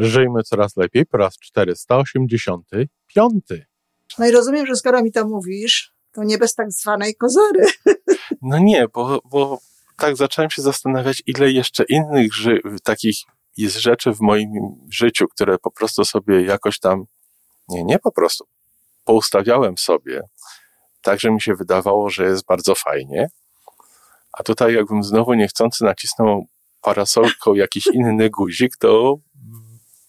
Żyjmy 0.00 0.42
coraz 0.42 0.76
lepiej 0.76 1.06
po 1.06 1.16
raz 1.16 1.38
485. 1.38 3.44
No 4.18 4.26
i 4.26 4.30
rozumiem, 4.30 4.66
że 4.66 4.76
skoro 4.76 5.02
mi 5.02 5.12
to 5.12 5.28
mówisz, 5.28 5.94
to 6.12 6.24
nie 6.24 6.38
bez 6.38 6.54
tak 6.54 6.72
zwanej 6.72 7.14
kozery. 7.14 7.66
No 8.42 8.58
nie, 8.58 8.86
bo, 8.94 9.20
bo 9.24 9.58
tak 9.96 10.16
zacząłem 10.16 10.50
się 10.50 10.62
zastanawiać, 10.62 11.22
ile 11.26 11.50
jeszcze 11.50 11.84
innych 11.84 12.34
ży- 12.34 12.60
takich 12.84 13.16
jest 13.56 13.76
rzeczy 13.76 14.12
w 14.12 14.20
moim 14.20 14.50
życiu, 14.90 15.28
które 15.28 15.58
po 15.58 15.70
prostu 15.70 16.04
sobie 16.04 16.44
jakoś 16.44 16.78
tam, 16.78 17.04
nie, 17.68 17.84
nie 17.84 17.98
po 17.98 18.12
prostu, 18.12 18.44
poustawiałem 19.04 19.78
sobie, 19.78 20.22
tak, 21.02 21.20
że 21.20 21.30
mi 21.30 21.40
się 21.40 21.54
wydawało, 21.54 22.10
że 22.10 22.24
jest 22.24 22.46
bardzo 22.46 22.74
fajnie. 22.74 23.28
A 24.32 24.42
tutaj 24.42 24.74
jakbym 24.74 25.04
znowu 25.04 25.34
niechcący 25.34 25.84
nacisnął 25.84 26.46
parasolką 26.82 27.54
jakiś 27.54 27.86
inny 27.86 28.30
guzik, 28.30 28.76
to 28.76 29.16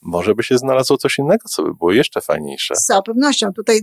może 0.01 0.35
by 0.35 0.43
się 0.43 0.57
znalazło 0.57 0.97
coś 0.97 1.17
innego, 1.17 1.49
co 1.49 1.63
by 1.63 1.73
było 1.73 1.91
jeszcze 1.91 2.21
fajniejsze. 2.21 2.75
Z 2.75 2.85
całą 2.85 3.01
pewnością. 3.01 3.53
Tutaj 3.53 3.81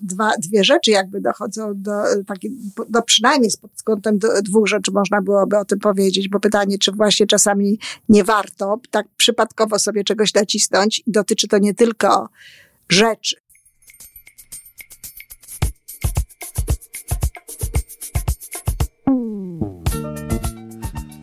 dwa, 0.00 0.30
dwie 0.38 0.64
rzeczy 0.64 0.90
jakby 0.90 1.20
dochodzą 1.20 1.72
do, 1.74 1.92
taki, 2.26 2.50
do 2.88 3.02
przynajmniej 3.02 3.50
pod 3.60 3.82
kątem 3.82 4.18
dwóch 4.42 4.68
rzeczy 4.68 4.92
można 4.92 5.22
byłoby 5.22 5.58
o 5.58 5.64
tym 5.64 5.78
powiedzieć, 5.78 6.28
bo 6.28 6.40
pytanie, 6.40 6.78
czy 6.78 6.92
właśnie 6.92 7.26
czasami 7.26 7.78
nie 8.08 8.24
warto 8.24 8.80
tak 8.90 9.06
przypadkowo 9.16 9.78
sobie 9.78 10.04
czegoś 10.04 10.34
nacisnąć 10.34 10.98
i 10.98 11.12
dotyczy 11.12 11.48
to 11.48 11.58
nie 11.58 11.74
tylko 11.74 12.28
rzeczy, 12.88 13.36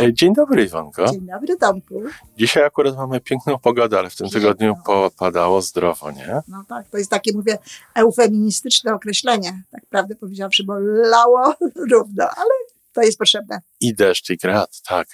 E, 0.00 0.12
dzień 0.12 0.34
dobry, 0.34 0.64
Iwonko. 0.64 1.06
Dzień 1.06 1.26
dobry, 1.26 1.56
Tomku. 1.56 2.02
Dzisiaj 2.38 2.64
akurat 2.64 2.96
mamy 2.96 3.20
piękną 3.20 3.58
pogodę, 3.58 3.98
ale 3.98 4.10
w 4.10 4.16
tym 4.16 4.28
tygodniu 4.28 4.74
popadało 4.86 5.62
zdrowo, 5.62 6.10
nie? 6.10 6.40
No 6.48 6.64
tak, 6.68 6.88
to 6.88 6.98
jest 6.98 7.10
takie, 7.10 7.32
mówię, 7.34 7.58
eufeministyczne 7.94 8.94
określenie, 8.94 9.62
tak 9.70 9.86
prawdę 9.86 10.14
powiedziawszy, 10.14 10.64
bo 10.64 10.74
lało 10.78 11.54
równo, 11.92 12.24
ale 12.24 12.50
to 12.92 13.02
jest 13.02 13.18
potrzebne. 13.18 13.58
I 13.80 13.94
deszcz, 13.94 14.30
i 14.30 14.36
grad, 14.36 14.80
tak. 14.88 15.08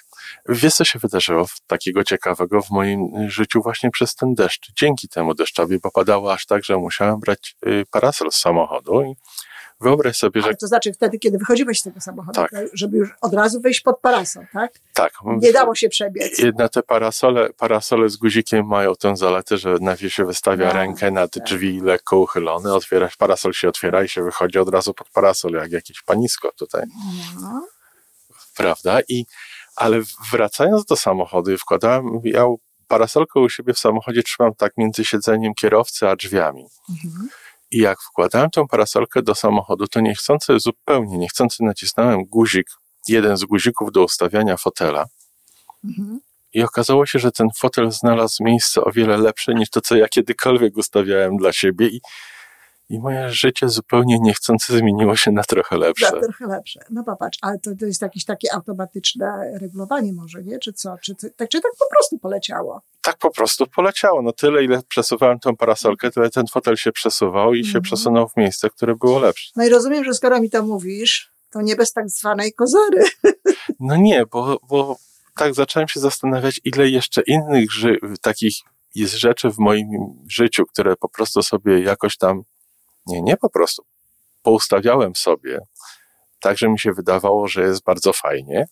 Wiesz, 0.48 0.74
co 0.74 0.84
się 0.84 0.98
wydarzyło 0.98 1.46
takiego 1.66 2.04
ciekawego 2.04 2.62
w 2.62 2.70
moim 2.70 3.30
życiu 3.30 3.62
właśnie 3.62 3.90
przez 3.90 4.14
ten 4.14 4.34
deszcz? 4.34 4.72
Dzięki 4.80 5.08
temu 5.08 5.34
deszczowi, 5.34 5.78
bo 5.78 5.90
padało 5.90 6.32
aż 6.32 6.46
tak, 6.46 6.64
że 6.64 6.76
musiałem 6.76 7.20
brać 7.20 7.56
y, 7.66 7.84
parasol 7.90 8.30
z 8.30 8.36
samochodu 8.36 9.02
i 9.02 9.14
Wyobraź 9.80 10.16
sobie, 10.16 10.42
że... 10.42 10.54
to 10.54 10.66
znaczy 10.66 10.92
wtedy, 10.92 11.18
kiedy 11.18 11.38
wychodziłeś 11.38 11.80
z 11.80 11.82
tego 11.82 12.00
samochodu, 12.00 12.40
tak. 12.40 12.50
żeby 12.72 12.98
już 12.98 13.10
od 13.20 13.34
razu 13.34 13.60
wejść 13.60 13.80
pod 13.80 14.00
parasol, 14.00 14.46
tak? 14.52 14.72
Tak. 14.94 15.12
Nie 15.24 15.52
dało 15.52 15.74
się 15.74 15.88
przebiec. 15.88 16.38
Jedna 16.38 16.68
te 16.68 16.82
parasole, 16.82 17.50
parasole 17.52 18.08
z 18.08 18.16
guzikiem 18.16 18.66
mają 18.66 18.94
tę 18.94 19.16
zaletę, 19.16 19.58
że 19.58 19.76
najpierw 19.80 20.14
się 20.14 20.24
wystawia 20.24 20.66
no, 20.66 20.72
rękę 20.72 21.10
nad 21.10 21.30
tak. 21.30 21.44
drzwi 21.44 21.80
lekko 21.80 22.18
uchylone, 22.18 22.74
otwierasz, 22.74 23.16
parasol 23.16 23.52
się 23.52 23.68
otwiera 23.68 24.04
i 24.04 24.08
się 24.08 24.22
wychodzi 24.22 24.58
od 24.58 24.68
razu 24.68 24.94
pod 24.94 25.08
parasol, 25.08 25.52
jak 25.52 25.72
jakieś 25.72 26.02
panisko 26.02 26.52
tutaj. 26.52 26.82
No. 27.40 27.66
Prawda? 28.56 28.98
I, 29.08 29.26
ale 29.76 30.00
wracając 30.32 30.84
do 30.84 30.96
samochodu, 30.96 31.58
wkładałem, 31.58 32.20
ja 32.24 32.44
parasolkę 32.88 33.40
u 33.40 33.48
siebie 33.48 33.74
w 33.74 33.78
samochodzie 33.78 34.22
trzymam 34.22 34.54
tak 34.54 34.72
między 34.76 35.04
siedzeniem 35.04 35.54
kierowcy 35.54 36.08
a 36.08 36.16
drzwiami. 36.16 36.66
Mhm. 36.90 37.28
I 37.70 37.78
jak 37.78 38.02
wkładałem 38.02 38.50
tą 38.50 38.68
parasolkę 38.68 39.22
do 39.22 39.34
samochodu, 39.34 39.86
to 39.86 40.00
niechcący, 40.00 40.60
zupełnie 40.60 41.18
niechcący 41.18 41.64
nacisnąłem 41.64 42.24
guzik, 42.24 42.66
jeden 43.08 43.36
z 43.36 43.44
guzików 43.44 43.92
do 43.92 44.04
ustawiania 44.04 44.56
fotela. 44.56 45.06
Mhm. 45.84 46.20
I 46.52 46.62
okazało 46.62 47.06
się, 47.06 47.18
że 47.18 47.32
ten 47.32 47.48
fotel 47.58 47.90
znalazł 47.90 48.44
miejsce 48.44 48.84
o 48.84 48.92
wiele 48.92 49.16
lepsze 49.16 49.54
niż 49.54 49.70
to, 49.70 49.80
co 49.80 49.96
ja 49.96 50.08
kiedykolwiek 50.08 50.76
ustawiałem 50.76 51.36
dla 51.36 51.52
siebie. 51.52 51.88
I 51.88 52.00
i 52.90 52.98
moje 52.98 53.30
życie 53.30 53.68
zupełnie 53.68 54.18
niechcący 54.20 54.78
zmieniło 54.78 55.16
się 55.16 55.30
na 55.32 55.42
trochę 55.42 55.78
lepsze. 55.78 56.12
Na 56.14 56.20
trochę 56.20 56.46
lepsze. 56.46 56.80
No 56.90 57.04
popatrz, 57.04 57.38
ale 57.42 57.58
to, 57.58 57.70
to 57.80 57.86
jest 57.86 58.02
jakieś 58.02 58.24
takie 58.24 58.54
automatyczne 58.54 59.58
regulowanie 59.60 60.12
może, 60.12 60.42
nie? 60.42 60.58
Czy 60.58 60.72
co? 60.72 60.96
Czy, 61.02 61.14
tak, 61.14 61.48
czy 61.48 61.60
tak 61.60 61.72
po 61.78 61.84
prostu 61.90 62.18
poleciało? 62.18 62.80
Tak 63.02 63.18
po 63.18 63.30
prostu 63.30 63.66
poleciało. 63.66 64.22
No 64.22 64.32
tyle, 64.32 64.64
ile 64.64 64.82
przesuwałem 64.88 65.38
tą 65.38 65.56
parasolkę, 65.56 66.10
tyle 66.10 66.30
ten 66.30 66.46
fotel 66.46 66.76
się 66.76 66.92
przesuwał 66.92 67.54
i 67.54 67.58
mhm. 67.58 67.72
się 67.72 67.80
przesunął 67.80 68.28
w 68.28 68.36
miejsce, 68.36 68.70
które 68.70 68.94
było 68.94 69.18
lepsze. 69.18 69.50
No 69.56 69.64
i 69.64 69.68
rozumiem, 69.68 70.04
że 70.04 70.14
skoro 70.14 70.40
mi 70.40 70.50
to 70.50 70.62
mówisz, 70.62 71.32
to 71.50 71.62
nie 71.62 71.76
bez 71.76 71.92
tak 71.92 72.10
zwanej 72.10 72.52
kozery. 72.52 73.04
No 73.80 73.96
nie, 73.96 74.26
bo, 74.26 74.60
bo 74.68 74.96
tak 75.36 75.54
zacząłem 75.54 75.88
się 75.88 76.00
zastanawiać, 76.00 76.60
ile 76.64 76.88
jeszcze 76.88 77.22
innych 77.22 77.72
ży- 77.72 77.98
takich 78.20 78.54
jest 78.94 79.14
rzeczy 79.14 79.50
w 79.50 79.58
moim 79.58 79.88
życiu, 80.28 80.66
które 80.66 80.96
po 80.96 81.08
prostu 81.08 81.42
sobie 81.42 81.80
jakoś 81.80 82.16
tam 82.16 82.42
nie, 83.10 83.22
nie 83.22 83.36
po 83.36 83.50
prostu. 83.50 83.84
Poustawiałem 84.42 85.16
sobie, 85.16 85.58
tak, 86.40 86.58
że 86.58 86.68
mi 86.68 86.78
się 86.78 86.92
wydawało, 86.92 87.48
że 87.48 87.62
jest 87.62 87.84
bardzo 87.84 88.12
fajnie. 88.12 88.66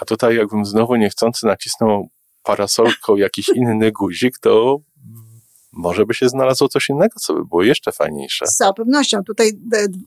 A 0.00 0.04
tutaj, 0.04 0.36
jakbym 0.36 0.64
znowu 0.64 0.96
niechcący 0.96 1.46
nacisnął 1.46 2.08
parasolką 2.42 3.16
jakiś 3.16 3.48
inny 3.48 3.92
guzik, 3.92 4.38
to 4.38 4.80
może 5.76 6.06
by 6.06 6.14
się 6.14 6.28
znalazło 6.28 6.68
coś 6.68 6.88
innego, 6.88 7.20
co 7.20 7.34
by 7.34 7.44
było 7.44 7.62
jeszcze 7.62 7.92
fajniejsze. 7.92 8.46
Z 8.46 8.56
całą 8.56 8.74
pewnością. 8.74 9.24
Tutaj 9.24 9.52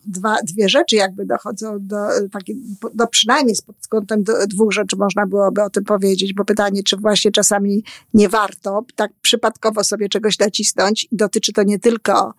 dwa, 0.05 0.37
dwie 0.43 0.69
rzeczy 0.69 0.95
jakby 0.95 1.25
dochodzą 1.25 1.77
do, 1.79 1.97
taki, 2.31 2.55
do 2.93 3.07
przynajmniej 3.07 3.55
pod 3.65 3.75
kątem 3.89 4.23
dwóch 4.47 4.73
rzeczy 4.73 4.95
można 4.97 5.25
byłoby 5.25 5.63
o 5.63 5.69
tym 5.69 5.83
powiedzieć, 5.83 6.33
bo 6.33 6.45
pytanie, 6.45 6.83
czy 6.83 6.97
właśnie 6.97 7.31
czasami 7.31 7.83
nie 8.13 8.29
warto 8.29 8.85
tak 8.95 9.11
przypadkowo 9.21 9.83
sobie 9.83 10.09
czegoś 10.09 10.39
nacisnąć 10.39 11.07
dotyczy 11.11 11.53
to 11.53 11.63
nie 11.63 11.79
tylko 11.79 12.33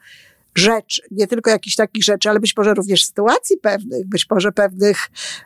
rzeczy, 0.59 1.03
nie 1.11 1.27
tylko 1.27 1.51
jakichś 1.51 1.77
takich 1.77 2.05
rzeczy, 2.05 2.31
ale 2.31 2.41
być 2.41 2.57
może 2.57 2.75
również 2.75 3.07
sytuacji 3.07 3.57
pewnych, 3.57 4.07
być 4.07 4.27
może 4.31 4.53
pewnych 4.53 4.99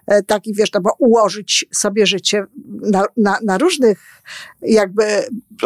e, 0.07 0.23
takich, 0.23 0.57
wiesz, 0.57 0.73
no 0.73 0.81
bo 0.81 0.91
ułożyć 0.99 1.67
sobie 1.73 2.07
życie 2.07 2.45
na, 2.67 3.05
na, 3.17 3.39
na 3.43 3.59
różnych 3.59 4.23
jakby 4.63 5.05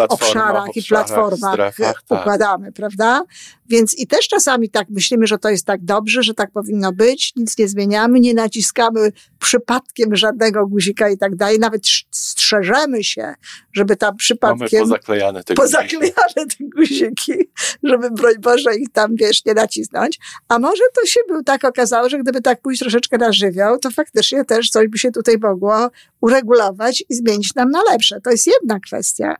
obszarach 0.08 0.76
i 0.76 0.82
platformach 0.82 1.54
strefach, 1.54 2.02
tak. 2.08 2.20
układamy, 2.20 2.66
tak. 2.66 2.74
prawda? 2.74 3.24
Więc 3.69 3.99
i 3.99 4.06
też 4.06 4.28
czasami 4.28 4.71
tak 4.71 4.88
myślimy, 4.91 5.27
że 5.27 5.38
to 5.38 5.50
jest 5.50 5.66
tak 5.66 5.84
dobrze, 5.84 6.22
że 6.22 6.34
tak 6.34 6.50
powinno 6.50 6.93
być, 6.93 7.32
nic 7.37 7.59
nie 7.59 7.69
zmieniamy, 7.69 8.21
nie 8.21 8.34
naciskamy 8.34 9.12
przypadkiem 9.38 10.16
żadnego 10.16 10.66
guzika 10.66 11.09
i 11.09 11.19
tak 11.19 11.37
dalej, 11.37 11.59
nawet 11.59 11.82
strzeżemy 12.10 13.05
się, 13.05 13.34
żeby 13.72 13.97
tam 13.97 14.16
przypadkiem... 14.16 14.81
Mamy 14.81 14.81
pozaklejane 14.81 15.44
te 15.44 15.55
pozaklejane 15.55 16.47
te 16.59 16.65
guziki, 16.76 17.32
żeby 17.82 18.10
broń 18.10 18.34
Boże 18.38 18.76
ich 18.76 18.88
tam, 18.93 19.16
wiesz, 19.16 19.44
nie 19.44 19.55
nacisnąć. 19.55 20.19
A 20.49 20.59
może 20.59 20.82
to 20.94 21.06
się 21.06 21.21
był 21.28 21.43
tak 21.43 21.65
okazało, 21.65 22.09
że 22.09 22.19
gdyby 22.19 22.43
tak 22.43 22.60
pójść 22.60 22.81
troszeczkę 22.81 23.19
na 23.19 23.32
żywioł, 23.32 23.78
to 23.78 23.91
faktycznie 23.91 24.44
też 24.44 24.71
coś 24.71 24.88
by 24.88 24.99
się 24.99 25.12
tutaj 25.12 25.38
mogło 25.38 25.91
uregulować 26.21 27.05
i 27.09 27.15
zmienić 27.15 27.55
nam 27.55 27.71
na 27.71 27.82
lepsze. 27.91 28.21
To 28.21 28.31
jest 28.31 28.47
jedna 28.47 28.81
kwestia. 28.81 29.37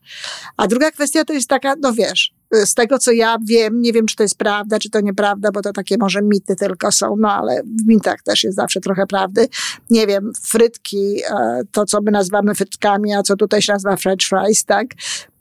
A 0.57 0.67
druga 0.67 0.91
kwestia 0.91 1.25
to 1.25 1.33
jest 1.33 1.49
taka, 1.49 1.75
no 1.81 1.93
wiesz, 1.93 2.36
z 2.53 2.75
tego 2.75 2.99
co 2.99 3.13
ja 3.13 3.37
wiem, 3.49 3.81
nie 3.81 3.93
wiem 3.93 4.07
czy 4.07 4.17
to 4.17 4.23
jest 4.23 4.39
prawda, 4.39 4.79
czy 4.79 4.91
to 4.91 5.01
nieprawda, 5.01 5.51
bo 5.53 5.63
to 5.63 5.73
takie 5.73 5.97
może 5.99 6.23
mity 6.23 6.57
tylko 6.57 6.93
są, 6.93 7.17
no 7.19 7.33
ale 7.33 7.63
w 7.63 7.87
mitach 7.87 8.23
też 8.23 8.45
jest 8.45 8.57
zawsze 8.57 8.81
trochę 8.81 9.07
prawdy. 9.07 9.49
Nie 9.91 10.07
wiem, 10.07 10.33
frytki, 10.43 11.23
e, 11.31 11.63
to 11.73 11.87
co 11.87 12.01
my 12.01 12.11
nazywamy 12.11 12.55
frytkami, 12.55 13.15
a 13.15 13.23
co 13.23 13.37
tutaj 13.37 13.63
się 13.63 13.73
nazywa 13.73 13.97
french 13.97 14.29
fries, 14.29 14.65
tak? 14.65 14.87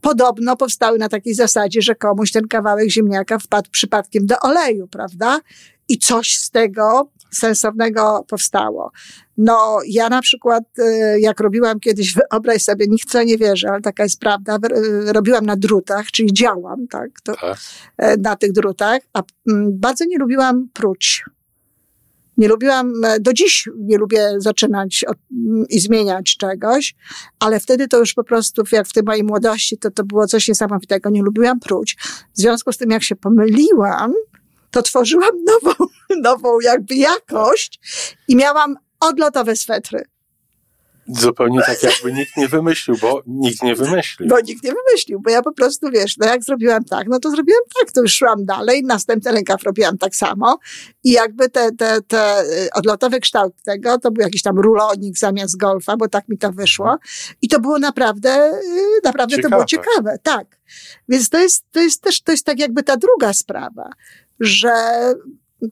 Podobno 0.01 0.57
powstały 0.57 0.97
na 0.97 1.09
takiej 1.09 1.33
zasadzie, 1.33 1.81
że 1.81 1.95
komuś 1.95 2.31
ten 2.31 2.47
kawałek 2.47 2.89
ziemniaka 2.89 3.39
wpadł 3.39 3.69
przypadkiem 3.71 4.25
do 4.25 4.39
oleju, 4.39 4.87
prawda? 4.87 5.39
I 5.87 5.97
coś 5.97 6.37
z 6.37 6.51
tego 6.51 7.09
sensownego 7.31 8.25
powstało. 8.27 8.91
No, 9.37 9.79
ja 9.87 10.09
na 10.09 10.21
przykład, 10.21 10.63
y, 10.79 11.19
jak 11.19 11.39
robiłam 11.39 11.79
kiedyś, 11.79 12.13
wyobraź 12.31 12.61
sobie, 12.61 12.85
nikt 12.89 13.09
co 13.09 13.23
nie 13.23 13.37
wierzy, 13.37 13.67
ale 13.69 13.81
taka 13.81 14.03
jest 14.03 14.19
prawda, 14.19 14.57
y, 14.71 15.13
robiłam 15.13 15.45
na 15.45 15.55
drutach, 15.55 16.11
czyli 16.11 16.33
działam, 16.33 16.87
tak, 16.87 17.21
to, 17.23 17.35
tak. 17.35 17.57
E, 17.97 18.17
na 18.17 18.35
tych 18.35 18.51
drutach, 18.51 19.01
a 19.13 19.23
mm, 19.49 19.79
bardzo 19.79 20.05
nie 20.05 20.17
lubiłam 20.17 20.69
próć. 20.73 21.23
Nie 22.37 22.47
lubiłam, 22.47 23.05
e, 23.05 23.19
do 23.19 23.33
dziś 23.33 23.69
nie 23.77 23.97
lubię 23.97 24.29
zaczynać 24.37 25.05
od, 25.07 25.17
mm, 25.31 25.65
i 25.69 25.79
zmieniać 25.79 26.37
czegoś, 26.37 26.95
ale 27.39 27.59
wtedy 27.59 27.87
to 27.87 27.99
już 27.99 28.13
po 28.13 28.23
prostu, 28.23 28.63
jak 28.71 28.87
w 28.87 28.93
tej 28.93 29.03
mojej 29.03 29.23
młodości, 29.23 29.77
to, 29.77 29.91
to 29.91 30.03
było 30.03 30.27
coś 30.27 30.47
niesamowitego. 30.47 31.09
Nie 31.09 31.23
lubiłam 31.23 31.59
pruć. 31.59 31.97
W 32.33 32.37
związku 32.41 32.71
z 32.71 32.77
tym, 32.77 32.89
jak 32.89 33.03
się 33.03 33.15
pomyliłam, 33.15 34.13
to 34.71 34.81
tworzyłam 34.81 35.31
nową, 35.63 35.73
nową 36.21 36.59
jakby 36.59 36.95
jakość 36.95 37.79
i 38.27 38.35
miałam 38.35 38.75
odlotowe 39.07 39.55
swetry. 39.55 40.05
Zupełnie 41.07 41.61
tak, 41.61 41.83
jakby 41.83 42.13
nikt 42.13 42.37
nie 42.37 42.47
wymyślił, 42.47 42.97
bo 43.01 43.21
nikt 43.27 43.63
nie 43.63 43.75
wymyślił. 43.75 44.29
Bo 44.29 44.39
nikt 44.39 44.63
nie 44.63 44.71
wymyślił, 44.73 45.19
bo 45.19 45.29
ja 45.29 45.41
po 45.41 45.53
prostu, 45.53 45.89
wiesz, 45.91 46.17
no 46.17 46.27
jak 46.27 46.43
zrobiłam 46.43 46.83
tak, 46.83 47.07
no 47.07 47.19
to 47.19 47.31
zrobiłam 47.31 47.61
tak, 47.79 47.91
to 47.91 48.01
już 48.01 48.13
szłam 48.13 48.45
dalej, 48.45 48.83
następny 48.83 49.31
rękaw 49.31 49.63
robiłam 49.63 49.97
tak 49.97 50.15
samo 50.15 50.59
i 51.03 51.11
jakby 51.11 51.49
te, 51.49 51.71
te, 51.71 52.01
te 52.01 52.41
y, 52.41 52.69
odlotowy 52.73 53.19
kształt 53.19 53.53
tego, 53.63 53.99
to 53.99 54.11
był 54.11 54.23
jakiś 54.23 54.41
tam 54.41 54.59
rulonik 54.59 55.17
zamiast 55.17 55.57
golfa, 55.57 55.97
bo 55.97 56.07
tak 56.07 56.29
mi 56.29 56.37
to 56.37 56.51
wyszło 56.51 56.97
i 57.41 57.47
to 57.47 57.59
było 57.59 57.79
naprawdę, 57.79 58.51
y, 58.63 59.01
naprawdę 59.03 59.35
ciekawe. 59.35 59.49
to 59.49 59.55
było 59.55 59.65
ciekawe, 59.65 60.17
tak. 60.23 60.47
Więc 61.09 61.29
to 61.29 61.39
jest, 61.39 61.63
to 61.71 61.79
jest 61.79 62.01
też, 62.01 62.21
to 62.21 62.31
jest 62.31 62.45
tak 62.45 62.59
jakby 62.59 62.83
ta 62.83 62.97
druga 62.97 63.33
sprawa, 63.33 63.89
że 64.39 64.73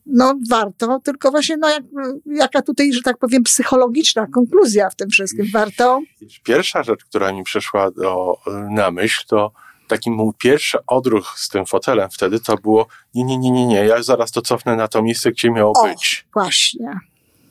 no 0.06 0.34
warto, 0.50 1.00
tylko 1.04 1.32
właśnie 1.32 1.58
no 1.58 1.70
jak, 1.70 1.84
jaka 2.26 2.62
tutaj, 2.62 2.94
że 2.94 3.02
tak 3.02 3.18
powiem, 3.18 3.44
psychologiczna 3.44 4.28
konkluzja 4.28 4.90
w 4.90 4.96
tym 4.96 5.10
wszystkim. 5.10 5.46
Warto. 5.54 6.00
Pierwsza 6.44 6.84
rzecz, 6.84 7.06
która 7.06 7.34
mi 7.34 7.44
przyszła 7.44 7.92
do, 7.92 8.38
na 8.70 8.92
myśl, 8.92 9.24
to 9.28 9.52
taki 9.88 10.12
mój 10.12 10.34
pierwszy 10.38 10.78
odruch 10.88 11.34
z 11.38 11.50
tym 11.50 11.66
fotelem 11.66 12.10
wtedy 12.10 12.40
to 12.40 12.58
było 12.58 12.88
nie, 13.14 13.24
nie, 13.24 13.38
nie, 13.38 13.52
nie, 13.52 13.68
nie, 13.68 13.86
ja 13.86 14.04
zaraz 14.04 14.32
to 14.32 14.42
cofnę 14.42 14.76
na 14.76 14.88
to 14.88 15.02
miejsce, 15.02 15.32
gdzie 15.32 15.52
miało 15.52 15.74
o, 15.76 15.88
być. 15.88 16.26
właśnie. 16.34 17.00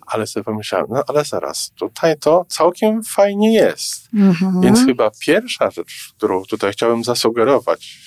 Ale 0.06 0.26
sobie 0.26 0.44
pomyślałem, 0.44 0.87
no 0.90 1.02
ale 1.08 1.25
zaraz, 1.25 1.70
tutaj 1.70 2.19
to 2.19 2.44
całkiem 2.49 3.02
fajnie 3.02 3.52
jest. 3.55 4.08
Mhm. 4.14 4.61
Więc 4.61 4.84
chyba 4.84 5.11
pierwsza 5.20 5.70
rzecz, 5.70 6.12
którą 6.17 6.44
tutaj 6.44 6.73
chciałem 6.73 7.05
zasugerować 7.05 7.99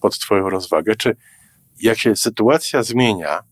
pod 0.00 0.18
twoją 0.18 0.50
rozwagę, 0.50 0.96
czy 0.96 1.16
jak 1.82 1.98
się 1.98 2.16
sytuacja 2.16 2.82
zmienia, 2.82 3.42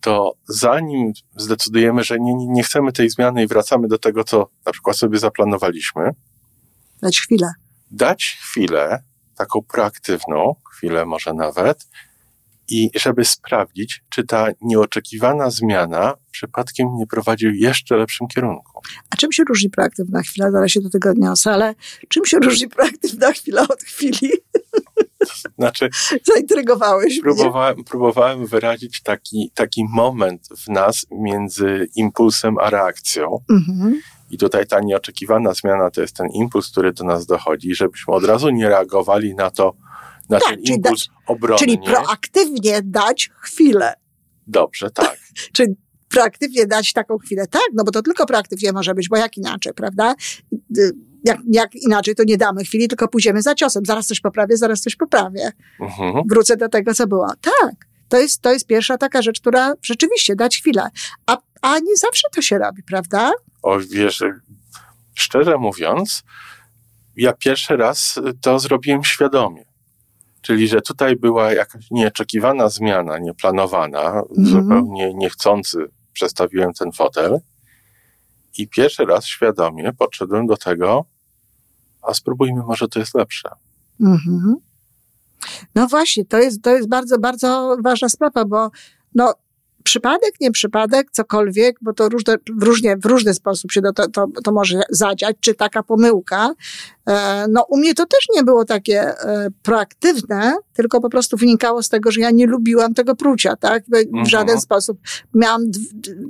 to 0.00 0.32
zanim 0.48 1.12
zdecydujemy, 1.36 2.04
że 2.04 2.16
nie, 2.20 2.34
nie 2.34 2.62
chcemy 2.62 2.92
tej 2.92 3.10
zmiany 3.10 3.42
i 3.42 3.46
wracamy 3.46 3.88
do 3.88 3.98
tego, 3.98 4.24
co 4.24 4.50
na 4.66 4.72
przykład 4.72 4.96
sobie 4.96 5.18
zaplanowaliśmy, 5.18 6.10
dać 7.02 7.20
chwilę. 7.20 7.52
Dać 7.90 8.38
chwilę, 8.42 9.02
taką 9.36 9.62
proaktywną, 9.62 10.54
chwilę 10.72 11.04
może 11.04 11.34
nawet, 11.34 11.88
i 12.68 12.90
żeby 12.94 13.24
sprawdzić, 13.24 14.04
czy 14.08 14.24
ta 14.24 14.48
nieoczekiwana 14.60 15.50
zmiana 15.50 16.14
przypadkiem 16.30 16.88
nie 16.96 17.06
prowadzi 17.06 17.50
w 17.50 17.56
jeszcze 17.56 17.96
lepszym 17.96 18.28
kierunku. 18.28 18.80
A 19.10 19.16
czym 19.16 19.32
się 19.32 19.44
różni 19.48 19.70
proaktywna 19.70 20.22
chwila? 20.22 20.50
Zaraz 20.50 20.70
się 20.70 20.80
do 20.80 20.90
tego 20.90 21.10
odniosę, 21.10 21.52
ale 21.52 21.74
czym 22.08 22.24
się 22.24 22.38
różni 22.38 22.68
proaktywna 22.68 23.32
chwila 23.32 23.62
od 23.62 23.82
chwili? 23.82 24.30
Znaczy, 25.58 25.88
Zaintrygowałeś 26.34 27.20
próbowałem, 27.20 27.74
mnie. 27.74 27.84
Próbowałem 27.84 28.46
wyrazić 28.46 29.02
taki, 29.02 29.50
taki 29.54 29.84
moment 29.90 30.48
w 30.64 30.68
nas 30.68 31.06
między 31.10 31.88
impulsem 31.96 32.58
a 32.58 32.70
reakcją. 32.70 33.38
Mhm. 33.50 34.00
I 34.30 34.38
tutaj 34.38 34.66
ta 34.66 34.80
nieoczekiwana 34.80 35.54
zmiana 35.54 35.90
to 35.90 36.00
jest 36.00 36.16
ten 36.16 36.26
impuls, 36.26 36.70
który 36.70 36.92
do 36.92 37.04
nas 37.04 37.26
dochodzi, 37.26 37.74
żebyśmy 37.74 38.14
od 38.14 38.24
razu 38.24 38.50
nie 38.50 38.68
reagowali 38.68 39.34
na 39.34 39.50
to, 39.50 39.76
na 40.28 40.40
tak, 40.40 40.48
ten 40.48 40.60
impuls 40.60 40.82
dać, 40.82 41.10
obronnie. 41.26 41.58
Czyli 41.58 41.78
proaktywnie 41.78 42.80
dać 42.84 43.30
chwilę. 43.38 43.94
Dobrze, 44.46 44.90
tak. 44.90 45.18
czyli 45.56 45.74
proaktywnie 46.08 46.66
dać 46.66 46.92
taką 46.92 47.18
chwilę. 47.18 47.46
Tak, 47.46 47.68
no 47.74 47.84
bo 47.84 47.90
to 47.90 48.02
tylko 48.02 48.26
proaktywnie 48.26 48.72
może 48.72 48.94
być, 48.94 49.08
bo 49.08 49.16
jak 49.16 49.36
inaczej, 49.36 49.72
prawda? 49.74 50.14
Jak, 51.26 51.38
jak 51.52 51.74
inaczej, 51.74 52.14
to 52.14 52.22
nie 52.26 52.36
damy 52.36 52.64
chwili, 52.64 52.88
tylko 52.88 53.08
pójdziemy 53.08 53.42
za 53.42 53.54
ciosem. 53.54 53.84
Zaraz 53.84 54.06
coś 54.06 54.20
poprawię, 54.20 54.56
zaraz 54.56 54.80
coś 54.80 54.96
poprawię. 54.96 55.52
Mhm. 55.80 56.22
Wrócę 56.30 56.56
do 56.56 56.68
tego, 56.68 56.94
co 56.94 57.06
było. 57.06 57.28
Tak. 57.40 57.74
To 58.08 58.18
jest, 58.18 58.42
to 58.42 58.52
jest 58.52 58.66
pierwsza 58.66 58.98
taka 58.98 59.22
rzecz, 59.22 59.40
która 59.40 59.74
rzeczywiście 59.82 60.36
dać 60.36 60.58
chwilę. 60.58 60.88
A, 61.26 61.38
a 61.62 61.78
nie 61.78 61.96
zawsze 61.96 62.28
to 62.34 62.42
się 62.42 62.58
robi, 62.58 62.82
prawda? 62.82 63.32
O, 63.62 63.78
wiesz, 63.78 64.22
szczerze 65.14 65.56
mówiąc, 65.58 66.22
ja 67.16 67.32
pierwszy 67.32 67.76
raz 67.76 68.20
to 68.40 68.58
zrobiłem 68.58 69.04
świadomie. 69.04 69.64
Czyli, 70.42 70.68
że 70.68 70.80
tutaj 70.80 71.16
była 71.16 71.52
jakaś 71.52 71.90
nieoczekiwana 71.90 72.68
zmiana, 72.68 73.18
nieplanowana, 73.18 74.10
mm. 74.10 74.24
zupełnie 74.46 75.14
niechcący 75.14 75.78
przestawiłem 76.12 76.72
ten 76.72 76.92
fotel 76.92 77.38
i 78.58 78.68
pierwszy 78.68 79.04
raz 79.04 79.26
świadomie 79.26 79.92
podszedłem 79.92 80.46
do 80.46 80.56
tego, 80.56 81.04
a 82.06 82.14
spróbujmy, 82.14 82.62
może 82.62 82.88
to 82.88 82.98
jest 82.98 83.14
lepsze. 83.14 83.48
Mm-hmm. 84.00 84.54
No 85.74 85.86
właśnie, 85.86 86.24
to 86.24 86.38
jest, 86.38 86.62
to 86.62 86.70
jest 86.70 86.88
bardzo, 86.88 87.18
bardzo 87.18 87.76
ważna 87.84 88.08
sprawa, 88.08 88.44
bo 88.44 88.70
no, 89.14 89.34
przypadek, 89.86 90.32
nie 90.40 90.50
przypadek, 90.50 91.10
cokolwiek, 91.10 91.76
bo 91.82 91.92
to 91.92 92.08
różne, 92.08 92.36
w, 92.58 92.62
różnie, 92.62 92.96
w 92.96 93.04
różny 93.04 93.34
sposób 93.34 93.72
się 93.72 93.80
to, 93.82 94.08
to, 94.08 94.26
to 94.44 94.52
może 94.52 94.80
zadziać, 94.90 95.36
czy 95.40 95.54
taka 95.54 95.82
pomyłka. 95.82 96.54
E, 97.08 97.46
no 97.50 97.66
u 97.68 97.78
mnie 97.78 97.94
to 97.94 98.06
też 98.06 98.26
nie 98.34 98.42
było 98.42 98.64
takie 98.64 99.00
e, 99.00 99.48
proaktywne, 99.62 100.56
tylko 100.72 101.00
po 101.00 101.10
prostu 101.10 101.36
wynikało 101.36 101.82
z 101.82 101.88
tego, 101.88 102.10
że 102.10 102.20
ja 102.20 102.30
nie 102.30 102.46
lubiłam 102.46 102.94
tego 102.94 103.16
prucia, 103.16 103.56
tak? 103.56 103.84
W 103.84 103.94
mhm. 103.94 104.26
żaden 104.26 104.60
sposób. 104.60 104.98
Miałam, 105.34 105.62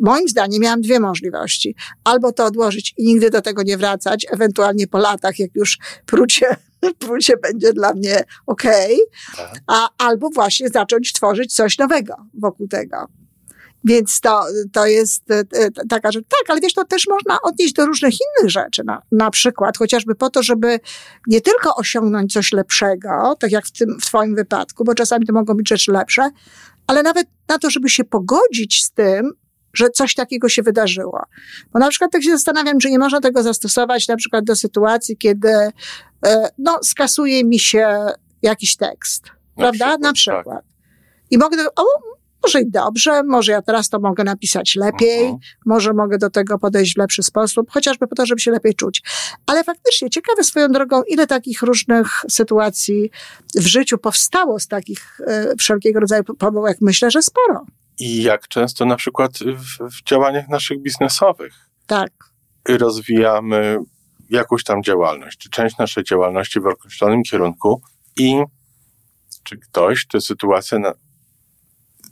moim 0.00 0.28
zdaniem 0.28 0.62
miałam 0.62 0.80
dwie 0.80 1.00
możliwości. 1.00 1.74
Albo 2.04 2.32
to 2.32 2.44
odłożyć 2.44 2.94
i 2.96 3.04
nigdy 3.06 3.30
do 3.30 3.42
tego 3.42 3.62
nie 3.62 3.76
wracać, 3.76 4.26
ewentualnie 4.30 4.86
po 4.86 4.98
latach, 4.98 5.38
jak 5.38 5.50
już 5.54 5.78
prucie 6.06 6.56
prucie 7.06 7.36
będzie 7.36 7.72
dla 7.72 7.92
mnie 7.92 8.24
okej, 8.46 8.94
okay, 8.94 9.46
tak. 9.46 9.60
a 9.66 9.88
albo 9.98 10.30
właśnie 10.30 10.68
zacząć 10.68 11.12
tworzyć 11.12 11.54
coś 11.54 11.78
nowego 11.78 12.14
wokół 12.34 12.68
tego. 12.68 13.06
Więc 13.86 14.20
to, 14.20 14.44
to 14.72 14.86
jest 14.86 15.30
e, 15.30 15.38
e, 15.52 15.70
taka 15.88 16.12
rzecz. 16.12 16.24
Tak, 16.28 16.50
ale 16.50 16.60
wiesz, 16.60 16.74
to 16.74 16.84
też 16.84 17.06
można 17.08 17.42
odnieść 17.42 17.72
do 17.72 17.86
różnych 17.86 18.14
innych 18.14 18.50
rzeczy. 18.50 18.82
Na, 18.84 19.02
na 19.12 19.30
przykład 19.30 19.78
chociażby 19.78 20.14
po 20.14 20.30
to, 20.30 20.42
żeby 20.42 20.80
nie 21.26 21.40
tylko 21.40 21.76
osiągnąć 21.76 22.32
coś 22.32 22.52
lepszego, 22.52 23.36
tak 23.40 23.52
jak 23.52 23.66
w, 23.66 23.72
tym, 23.72 23.98
w 24.00 24.06
Twoim 24.06 24.34
wypadku, 24.34 24.84
bo 24.84 24.94
czasami 24.94 25.26
to 25.26 25.32
mogą 25.32 25.54
być 25.54 25.68
rzeczy 25.68 25.92
lepsze, 25.92 26.30
ale 26.86 27.02
nawet 27.02 27.28
na 27.48 27.58
to, 27.58 27.70
żeby 27.70 27.88
się 27.88 28.04
pogodzić 28.04 28.84
z 28.84 28.90
tym, 28.90 29.30
że 29.74 29.90
coś 29.90 30.14
takiego 30.14 30.48
się 30.48 30.62
wydarzyło. 30.62 31.22
Bo 31.72 31.78
na 31.78 31.88
przykład 31.88 32.12
tak 32.12 32.22
się 32.22 32.30
zastanawiam, 32.30 32.78
czy 32.78 32.90
nie 32.90 32.98
można 32.98 33.20
tego 33.20 33.42
zastosować 33.42 34.08
na 34.08 34.16
przykład 34.16 34.44
do 34.44 34.56
sytuacji, 34.56 35.16
kiedy 35.16 35.48
e, 36.26 36.50
no, 36.58 36.78
skasuje 36.82 37.44
mi 37.44 37.58
się 37.58 38.06
jakiś 38.42 38.76
tekst. 38.76 39.24
Na 39.24 39.30
prawda? 39.56 39.84
Przykład, 39.84 40.00
na 40.00 40.12
przykład. 40.12 40.44
Tak. 40.46 40.64
I 41.30 41.38
mogę, 41.38 41.66
o, 41.76 42.15
może 42.46 42.60
i 42.60 42.70
dobrze, 42.70 43.22
może 43.22 43.52
ja 43.52 43.62
teraz 43.62 43.88
to 43.88 44.00
mogę 44.00 44.24
napisać 44.24 44.76
lepiej, 44.76 45.28
uh-huh. 45.28 45.38
może 45.66 45.92
mogę 45.92 46.18
do 46.18 46.30
tego 46.30 46.58
podejść 46.58 46.94
w 46.94 46.98
lepszy 46.98 47.22
sposób, 47.22 47.70
chociażby 47.70 48.06
po 48.06 48.14
to, 48.14 48.26
żeby 48.26 48.40
się 48.40 48.50
lepiej 48.50 48.74
czuć. 48.74 49.02
Ale 49.46 49.64
faktycznie 49.64 50.10
ciekawe 50.10 50.44
swoją 50.44 50.68
drogą, 50.68 51.02
ile 51.02 51.26
takich 51.26 51.62
różnych 51.62 52.06
sytuacji 52.28 53.10
w 53.54 53.66
życiu 53.66 53.98
powstało 53.98 54.60
z 54.60 54.68
takich 54.68 55.20
e, 55.26 55.56
wszelkiego 55.58 56.00
rodzaju 56.00 56.24
pomyłek. 56.24 56.78
Myślę, 56.80 57.10
że 57.10 57.22
sporo. 57.22 57.66
I 57.98 58.22
jak 58.22 58.48
często 58.48 58.84
na 58.84 58.96
przykład 58.96 59.32
w, 59.38 59.90
w 59.90 60.04
działaniach 60.04 60.48
naszych 60.48 60.82
biznesowych. 60.82 61.54
Tak. 61.86 62.12
Rozwijamy 62.68 63.78
jakąś 64.30 64.64
tam 64.64 64.82
działalność, 64.82 65.38
czy 65.38 65.50
część 65.50 65.78
naszej 65.78 66.04
działalności 66.04 66.60
w 66.60 66.66
określonym 66.66 67.22
kierunku 67.22 67.82
i 68.16 68.42
czy 69.42 69.58
ktoś, 69.58 70.06
czy 70.06 70.20
sytuacja 70.20 70.78
na, 70.78 70.92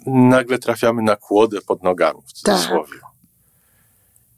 nagle 0.06 0.58
trafiamy 0.58 1.02
na 1.02 1.16
kłodę 1.16 1.60
pod 1.66 1.82
nogami, 1.82 2.20
w 2.26 2.32
cudzysłowie. 2.32 2.98
Tak. 3.00 3.10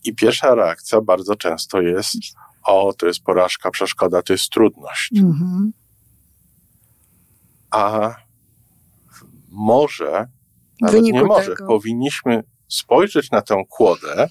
I 0.05 0.15
pierwsza 0.15 0.55
reakcja 0.55 1.01
bardzo 1.01 1.37
często 1.37 1.81
jest, 1.81 2.17
o, 2.63 2.93
to 2.99 3.07
jest 3.07 3.21
porażka, 3.21 3.71
przeszkoda, 3.71 4.23
to 4.23 4.33
jest 4.33 4.51
trudność. 4.51 5.11
Mhm. 5.17 5.73
A 7.71 8.15
może, 9.49 10.27
nawet 10.81 11.03
nie 11.03 11.25
może, 11.25 11.51
tego. 11.51 11.67
powinniśmy 11.67 12.45
spojrzeć 12.69 13.31
na 13.31 13.43
tę 13.43 13.63
kłodę, 13.69 14.29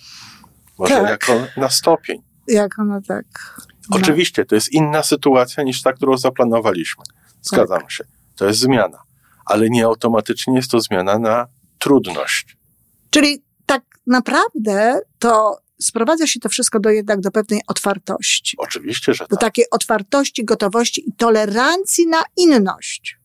może 0.80 0.96
tak. 0.96 1.10
jako 1.10 1.34
na 1.58 1.70
stopień. 1.70 2.22
Jak 2.48 2.80
ona 2.80 3.02
tak. 3.02 3.26
No. 3.90 3.98
Oczywiście, 3.98 4.46
to 4.46 4.56
jest 4.56 4.72
inna 4.72 5.04
sytuacja 5.04 5.64
niż 5.64 5.82
ta, 5.82 5.94
którą 5.94 6.18
zaplanowaliśmy. 6.18 7.04
Zgadzam 7.42 7.80
tak. 7.80 7.92
się. 7.92 8.04
To 8.36 8.46
jest 8.46 8.60
zmiana 8.60 9.06
ale 9.46 9.70
nie 9.70 9.86
automatycznie 9.86 10.56
jest 10.56 10.72
to 10.72 10.80
zmiana 10.80 11.20
na 11.20 11.48
trudność. 11.80 12.58
Czyli 13.10 13.44
tak 13.66 13.84
naprawdę 14.08 15.00
to 15.20 15.58
sprowadza 15.82 16.28
się 16.28 16.40
to 16.40 16.50
wszystko 16.50 16.80
do 16.80 16.90
jednak 16.90 17.20
do 17.22 17.32
pewnej 17.32 17.62
otwartości. 17.68 18.56
Oczywiście, 18.60 19.14
że 19.14 19.20
tak. 19.20 19.30
Do 19.30 19.38
takiej 19.38 19.66
otwartości, 19.72 20.46
gotowości 20.46 21.10
i 21.10 21.14
tolerancji 21.14 22.08
na 22.08 22.22
inność. 22.38 23.18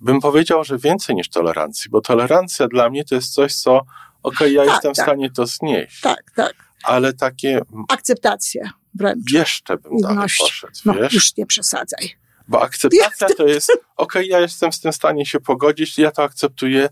Bym 0.00 0.20
powiedział, 0.20 0.64
że 0.64 0.78
więcej 0.78 1.16
niż 1.16 1.28
tolerancji, 1.28 1.90
bo 1.90 2.00
tolerancja 2.00 2.68
dla 2.68 2.90
mnie 2.90 3.04
to 3.04 3.14
jest 3.14 3.34
coś, 3.34 3.54
co 3.54 3.80
Okej, 4.22 4.54
ja 4.54 4.64
Tak, 4.64 4.72
jestem 4.72 4.94
w 4.94 4.96
tak. 4.96 5.06
stanie 5.06 5.30
to 5.30 5.46
znieść, 5.46 6.00
Tak, 6.00 6.22
tak. 6.36 6.54
ale 6.82 7.12
takie 7.12 7.60
Akceptacja 7.88 8.70
wręcz. 8.94 9.32
jeszcze 9.32 9.76
bym 9.76 9.92
dalej 10.00 10.16
Inności. 10.16 10.44
poszedł, 10.44 10.72
No, 10.84 10.94
już 11.12 11.36
nie 11.36 11.46
przesadzaj. 11.46 12.10
Bo 12.48 12.62
akceptacja 12.62 13.28
to 13.36 13.46
jest, 13.46 13.72
okej, 13.96 14.28
ja 14.28 14.40
jestem 14.40 14.72
z 14.72 14.80
tym 14.80 14.92
w 14.92 14.94
stanie 14.94 15.26
się 15.26 15.40
pogodzić, 15.40 15.98
ja 15.98 16.10
to 16.10 16.22
akceptuję, 16.22 16.88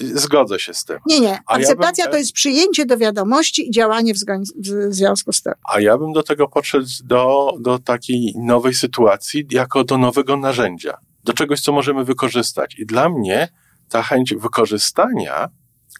zgodzę 0.00 0.58
się 0.58 0.74
z 0.74 0.84
tym. 0.84 0.98
Nie, 1.06 1.20
nie. 1.20 1.38
A 1.46 1.58
ja 1.58 1.64
Akceptacja 1.64 2.04
bym- 2.04 2.12
to 2.12 2.18
jest 2.18 2.32
przyjęcie 2.32 2.86
do 2.86 2.98
wiadomości 2.98 3.68
i 3.68 3.70
działanie 3.70 4.14
w, 4.14 4.18
w 4.18 4.94
związku 4.94 5.32
z 5.32 5.42
tym. 5.42 5.52
A 5.72 5.80
ja 5.80 5.98
bym 5.98 6.12
do 6.12 6.22
tego 6.22 6.48
podszedł 6.48 6.86
do, 7.04 7.52
do 7.60 7.78
takiej 7.78 8.34
nowej 8.36 8.74
sytuacji, 8.74 9.46
jako 9.50 9.84
do 9.84 9.98
nowego 9.98 10.36
narzędzia, 10.36 10.98
do 11.24 11.32
czegoś, 11.32 11.60
co 11.60 11.72
możemy 11.72 12.04
wykorzystać. 12.04 12.74
I 12.78 12.86
dla 12.86 13.08
mnie 13.08 13.48
ta 13.88 14.02
chęć 14.02 14.34
wykorzystania, 14.34 15.48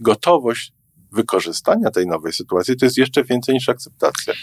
gotowość 0.01 0.73
wykorzystania 1.13 1.91
tej 1.91 2.07
nowej 2.07 2.33
sytuacji, 2.33 2.77
to 2.77 2.85
jest 2.87 2.99
jeszcze 2.99 3.25
więcej 3.25 3.55
niż 3.55 3.69
akceptacja. 3.69 4.35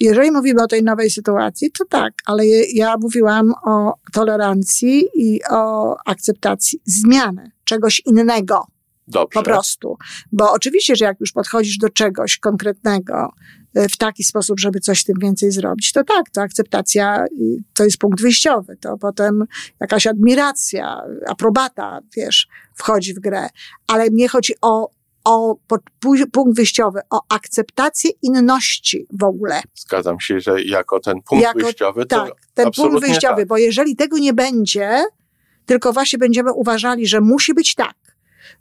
E, 0.00 0.04
Jeżeli 0.04 0.30
mówimy 0.30 0.62
o 0.62 0.66
tej 0.66 0.82
nowej 0.82 1.10
sytuacji, 1.10 1.72
to 1.72 1.84
tak, 1.84 2.14
ale 2.26 2.46
ja 2.74 2.96
mówiłam 3.00 3.52
o 3.66 3.94
tolerancji 4.12 5.08
i 5.14 5.40
o 5.50 5.96
akceptacji 6.06 6.80
zmiany, 6.84 7.50
czegoś 7.64 8.02
innego. 8.06 8.66
Dobrze. 9.08 9.34
Po 9.34 9.42
prostu. 9.42 9.96
Bo 10.32 10.52
oczywiście, 10.52 10.96
że 10.96 11.04
jak 11.04 11.20
już 11.20 11.32
podchodzisz 11.32 11.78
do 11.78 11.88
czegoś 11.88 12.38
konkretnego 12.38 13.28
y, 13.76 13.88
w 13.88 13.96
taki 13.96 14.24
sposób, 14.24 14.60
żeby 14.60 14.80
coś 14.80 15.04
tym 15.04 15.16
więcej 15.22 15.50
zrobić, 15.50 15.92
to 15.92 16.04
tak, 16.04 16.30
to 16.30 16.42
akceptacja 16.42 17.24
to 17.74 17.84
jest 17.84 17.98
punkt 17.98 18.20
wyjściowy. 18.20 18.76
To 18.76 18.98
potem 18.98 19.44
jakaś 19.80 20.06
admiracja, 20.06 21.02
aprobata, 21.28 22.00
wiesz, 22.16 22.48
wchodzi 22.74 23.14
w 23.14 23.20
grę. 23.20 23.48
Ale 23.86 24.10
mnie 24.10 24.28
chodzi 24.28 24.54
o, 24.62 24.90
o 25.24 25.56
punkt 26.32 26.56
wyjściowy, 26.56 27.00
o 27.10 27.20
akceptację 27.28 28.10
inności 28.22 29.06
w 29.20 29.24
ogóle. 29.24 29.62
Zgadzam 29.74 30.20
się, 30.20 30.40
że 30.40 30.62
jako 30.62 31.00
ten 31.00 31.22
punkt 31.22 31.44
Jako- 31.44 31.58
wyjściowy, 31.58 32.06
to 32.06 32.24
Tak, 32.24 32.34
ten 32.54 32.70
punkt 32.76 33.00
wyjściowy, 33.00 33.36
tak. 33.42 33.48
bo 33.48 33.56
jeżeli 33.56 33.96
tego 33.96 34.18
nie 34.18 34.32
będzie, 34.32 35.04
tylko 35.66 35.92
właśnie 35.92 36.18
będziemy 36.18 36.52
uważali, 36.52 37.06
że 37.06 37.20
musi 37.20 37.54
być 37.54 37.74
tak, 37.74 37.94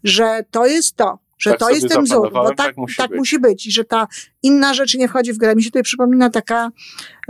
że 0.04 0.46
to 0.52 0.66
jest 0.66 0.96
to, 0.96 1.20
że 1.40 1.50
Tak 1.50 1.60
to 1.60 1.70
jest 1.70 1.90
ten 1.90 2.04
wzór, 2.04 2.34
bo 2.34 2.48
tak, 2.48 2.58
tak 2.58 2.78
musi 2.78 2.98
tak 2.98 3.10
być. 3.10 3.18
musi 3.18 3.40
być 3.40 3.68
i 3.68 3.72
że 3.72 3.84
ta 3.84 4.08
inna 4.44 4.74
rzecz 4.74 4.96
nie 4.96 5.08
wchodzi 5.08 5.34
w 5.34 5.38
grę. 5.38 5.56
Mi 5.56 5.64
się 5.64 5.70
tutaj 5.70 5.84
przypomina 5.84 6.30
taka, 6.30 6.72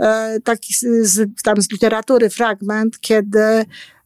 e, 0.00 0.40
taki 0.44 0.74
z, 0.74 0.80
z, 1.02 1.42
tam 1.42 1.62
z 1.62 1.72
literatury 1.72 2.30
fragment, 2.30 3.00
kiedy 3.00 3.40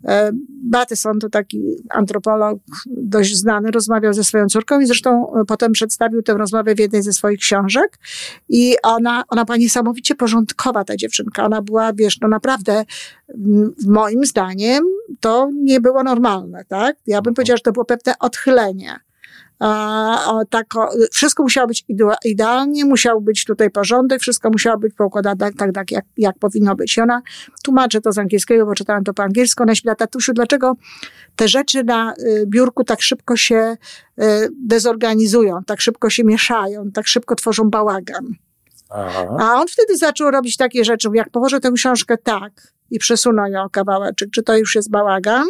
e, 0.05 0.31
Bateson, 0.65 1.19
to 1.19 1.29
taki 1.29 1.63
antropolog 1.91 2.59
dość 2.87 3.37
znany, 3.37 3.71
rozmawiał 3.71 4.13
ze 4.13 4.25
swoją 4.25 4.47
córką 4.47 4.81
i 4.81 4.87
zresztą 4.87 5.35
e, 5.41 5.45
potem 5.45 5.73
przedstawił 5.73 6.23
tę 6.23 6.35
rozmowę 6.35 6.75
w 6.75 6.79
jednej 6.79 7.03
ze 7.03 7.13
swoich 7.13 7.39
książek 7.39 7.99
i 8.49 8.75
ona, 8.83 9.25
ona 9.29 9.45
była 9.45 9.57
niesamowicie 9.57 10.15
porządkowa, 10.15 10.85
ta 10.85 10.97
dziewczynka. 10.97 11.45
Ona 11.45 11.63
była, 11.63 11.93
wiesz, 11.93 12.21
no 12.21 12.29
naprawdę 12.29 12.85
moim 13.87 14.25
zdaniem 14.25 14.85
to 15.21 15.51
nie 15.55 15.81
było 15.81 16.03
normalne, 16.03 16.65
tak? 16.65 16.97
Ja 17.07 17.23
bym 17.23 17.35
powiedziała, 17.35 17.57
że 17.57 17.63
to 17.63 17.73
było 17.73 17.85
pewne 17.85 18.15
odchylenie. 18.19 19.04
Tak, 20.51 20.67
wszystko 21.13 21.43
musiało 21.43 21.69
być 21.69 21.85
idea- 21.89 22.17
idealnie, 22.25 22.85
musiał 22.85 23.21
być 23.21 23.45
tutaj 23.45 23.71
porządek, 23.71 24.21
wszystko 24.21 24.51
musiało 24.51 24.79
być 24.79 24.95
poukładane 24.95 25.37
tak, 25.37 25.55
tak, 25.57 25.73
tak 25.73 25.91
jak, 25.91 26.05
jak 26.17 26.39
powinno 26.39 26.77
być. 26.77 26.97
I 26.97 27.01
ona 27.01 27.23
tłumaczy 27.65 28.01
to 28.01 28.13
z 28.13 28.19
angielskiego, 28.19 28.67
bo 28.67 28.75
czytałam 28.75 29.05
to 29.05 29.15
po 29.15 29.23
angielsku. 29.23 29.63
Ona 29.63 29.75
się 29.75 29.83
pyta, 29.83 29.95
tatusiu, 29.95 30.33
dlaczego 30.33 30.77
te 31.37 31.49
rzeczy 31.49 31.85
na 31.85 32.15
y, 32.19 32.45
biurku 32.47 32.85
tak 32.85 33.03
szybko 33.03 33.37
się 33.37 33.77
y, 34.23 34.49
dezorganizują, 34.67 35.65
tak 35.67 35.81
szybko 35.81 36.11
się 36.11 36.25
mieszają, 36.25 36.91
tak 36.91 37.07
szybko 37.07 37.35
tworzą 37.35 37.71
bałagan. 37.71 38.35
Aha. 38.91 39.37
A 39.41 39.55
on 39.61 39.69
wtedy 39.69 39.97
zaczął 39.97 40.31
robić 40.31 40.57
takie 40.57 40.85
rzeczy, 40.85 41.09
jak 41.15 41.31
położę 41.31 41.61
tę 41.61 41.71
książkę 41.73 42.19
tak 42.19 42.73
i 42.91 42.99
przesunę 42.99 43.51
ją 43.51 43.63
o 43.63 43.71
kawałeczek, 43.71 44.29
czy 44.31 44.43
to 44.43 44.57
już 44.57 44.75
jest 44.75 44.91
bałagan? 44.91 45.47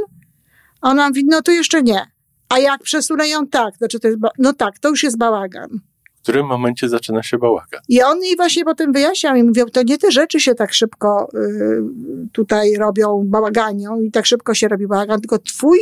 A 0.80 0.90
ona 0.90 1.08
mówi, 1.08 1.24
no 1.24 1.42
to 1.42 1.52
jeszcze 1.52 1.82
nie. 1.82 2.13
A 2.48 2.58
jak 2.58 2.82
przesunę 2.82 3.28
ją 3.28 3.46
tak, 3.46 3.78
to 3.78 3.88
czy 3.88 4.00
to 4.00 4.08
jest, 4.08 4.20
no 4.38 4.52
tak, 4.52 4.78
to 4.78 4.88
już 4.88 5.02
jest 5.02 5.18
bałagan. 5.18 5.68
W 6.16 6.22
którym 6.26 6.46
momencie 6.46 6.88
zaczyna 6.88 7.22
się 7.22 7.38
bałagan? 7.38 7.80
I 7.88 8.02
on 8.02 8.22
jej 8.22 8.36
właśnie 8.36 8.64
potem 8.64 8.92
wyjaśniał 8.92 9.36
i 9.36 9.42
mówił, 9.42 9.70
to 9.70 9.82
nie 9.82 9.98
te 9.98 10.10
rzeczy 10.10 10.40
się 10.40 10.54
tak 10.54 10.74
szybko 10.74 11.28
y, 11.34 12.28
tutaj 12.32 12.74
robią, 12.76 13.22
bałaganią 13.26 14.00
i 14.00 14.10
tak 14.10 14.26
szybko 14.26 14.54
się 14.54 14.68
robi 14.68 14.86
bałagan, 14.86 15.20
tylko 15.20 15.38
twój, 15.38 15.78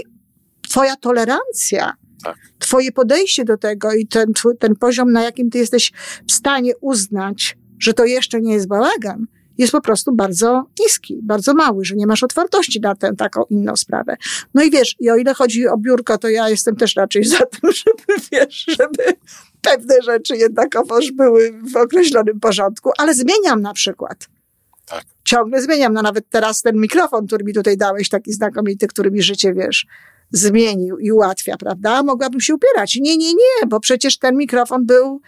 twoja 0.69 0.97
tolerancja, 0.97 1.93
Tak. 2.25 2.37
twoje 2.59 2.93
podejście 2.93 3.45
do 3.45 3.57
tego 3.57 3.93
i 3.93 4.07
ten, 4.07 4.33
ten 4.59 4.77
poziom, 4.77 5.13
na 5.13 5.23
jakim 5.23 5.51
ty 5.51 5.59
jesteś 5.59 5.93
w 6.29 6.33
stanie 6.33 6.73
uznać, 6.81 7.59
że 7.79 7.95
to 7.95 8.05
jeszcze 8.05 8.41
nie 8.41 8.55
jest 8.55 8.69
bałagan, 8.69 9.27
jest 9.59 9.73
po 9.73 9.81
prostu 9.81 10.15
bardzo 10.15 10.67
niski, 10.81 11.21
bardzo 11.23 11.55
mały, 11.55 11.85
że 11.85 11.95
nie 11.95 12.07
masz 12.07 12.23
otwartości 12.23 12.81
na 12.81 12.95
tę 12.95 13.17
taką 13.19 13.43
inną 13.51 13.77
sprawę. 13.77 14.17
No 14.55 14.63
i 14.63 14.71
wiesz, 14.71 14.97
i 15.01 15.11
o 15.11 15.17
ile 15.17 15.35
chodzi 15.35 15.69
o 15.69 15.79
biurko, 15.79 16.19
to 16.19 16.29
ja 16.29 16.49
jestem 16.49 16.77
też 16.77 16.97
raczej 16.97 17.25
za 17.25 17.39
tym, 17.47 17.73
żeby, 17.85 18.21
wiesz, 18.33 18.65
żeby 18.79 19.05
pewne 19.63 20.03
rzeczy 20.03 20.37
jednakowoż 20.37 21.13
były 21.13 21.53
w 21.73 21.77
określonym 21.77 22.41
porządku, 22.41 22.91
ale 22.99 23.15
zmieniam 23.15 23.63
na 23.63 23.73
przykład. 23.73 24.29
Tak. 24.87 25.05
Ciągle 25.25 25.63
zmieniam. 25.63 25.93
No 25.93 26.03
nawet 26.03 26.29
teraz 26.31 26.63
ten 26.63 26.77
mikrofon, 26.77 27.27
który 27.27 27.45
mi 27.45 27.55
tutaj 27.55 27.77
dałeś, 27.77 28.09
taki 28.09 28.33
znakomity, 28.33 28.87
który 28.87 29.11
mi 29.11 29.23
życie, 29.23 29.55
wiesz, 29.55 29.87
zmienił 30.31 30.99
i 30.99 31.13
ułatwia, 31.13 31.57
prawda? 31.57 32.03
Mogłabym 32.03 32.41
się 32.41 32.55
upierać. 32.55 32.97
Nie, 32.97 33.17
nie, 33.17 33.35
nie, 33.35 33.67
bo 33.69 33.81
przecież 33.81 34.19
ten 34.19 34.37
mikrofon 34.37 34.87
był 34.87 35.21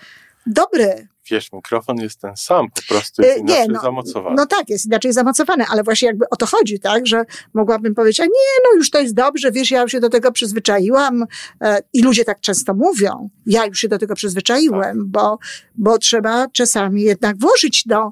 dobry. 0.46 1.08
Wiesz, 1.30 1.52
mikrofon 1.52 1.96
jest 1.96 2.20
ten 2.20 2.36
sam, 2.36 2.66
po 2.70 2.82
prostu 2.88 3.22
E, 3.22 3.26
jest 3.26 3.38
inaczej 3.38 3.68
nie, 3.68 3.74
no, 3.74 3.80
zamocowany. 3.80 4.36
No 4.36 4.46
tak, 4.46 4.68
jest 4.68 4.86
inaczej 4.86 5.12
zamocowany, 5.12 5.64
ale 5.68 5.82
właśnie 5.82 6.08
jakby 6.08 6.24
o 6.30 6.36
to 6.36 6.46
chodzi, 6.46 6.80
tak, 6.80 7.06
że 7.06 7.24
mogłabym 7.54 7.94
powiedzieć, 7.94 8.20
a 8.20 8.24
nie, 8.24 8.62
no 8.64 8.76
już 8.76 8.90
to 8.90 9.00
jest 9.00 9.14
dobrze, 9.14 9.52
wiesz, 9.52 9.70
ja 9.70 9.82
już 9.82 9.92
się 9.92 10.00
do 10.00 10.08
tego 10.08 10.32
przyzwyczaiłam 10.32 11.24
e, 11.60 11.78
i 11.92 12.02
ludzie 12.02 12.24
tak 12.24 12.40
często 12.40 12.74
mówią, 12.74 13.30
ja 13.46 13.66
już 13.66 13.78
się 13.78 13.88
do 13.88 13.98
tego 13.98 14.14
przyzwyczaiłem, 14.14 15.04
bo, 15.06 15.38
bo 15.74 15.98
trzeba 15.98 16.48
czasami 16.48 17.02
jednak 17.02 17.38
włożyć 17.38 17.84
do 17.86 18.10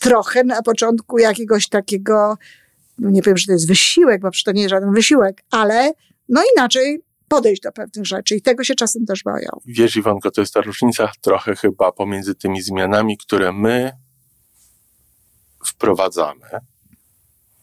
trochę 0.00 0.44
na 0.44 0.62
początku 0.62 1.18
jakiegoś 1.18 1.68
takiego, 1.68 2.38
no 2.98 3.10
nie 3.10 3.22
powiem, 3.22 3.36
że 3.36 3.46
to 3.46 3.52
jest 3.52 3.68
wysiłek, 3.68 4.20
bo 4.20 4.30
przecież 4.30 4.44
to 4.44 4.52
nie 4.52 4.62
jest 4.62 4.70
żaden 4.70 4.92
wysiłek, 4.92 5.42
ale 5.50 5.92
no 6.28 6.42
inaczej 6.56 7.02
podejść 7.28 7.62
do 7.62 7.72
pewnych 7.72 8.06
rzeczy 8.06 8.36
i 8.36 8.42
tego 8.42 8.64
się 8.64 8.74
czasem 8.74 9.06
też 9.06 9.22
boją. 9.24 9.48
Wiesz, 9.66 9.96
Iwonko, 9.96 10.30
to 10.30 10.40
jest 10.40 10.54
ta 10.54 10.60
różnica 10.60 11.10
trochę 11.20 11.56
chyba 11.56 11.92
pomiędzy 11.92 12.34
tymi 12.34 12.62
zmianami, 12.62 13.18
które 13.18 13.52
my 13.52 13.92
wprowadzamy, 15.66 16.44